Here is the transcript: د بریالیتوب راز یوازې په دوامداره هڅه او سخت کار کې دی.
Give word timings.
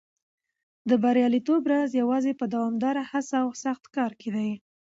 د 0.89 0.91
بریالیتوب 1.03 1.61
راز 1.71 1.91
یوازې 2.01 2.31
په 2.39 2.45
دوامداره 2.53 3.01
هڅه 3.11 3.35
او 3.43 3.49
سخت 3.63 3.83
کار 3.95 4.11
کې 4.21 4.29
دی. 4.35 4.51